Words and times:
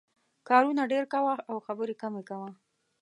کارونه 0.49 0.83
ډېر 0.91 1.05
کوه 1.13 1.33
او 1.49 1.55
خبرې 1.65 1.95
کمې 2.01 2.21
کوه. 2.29 2.49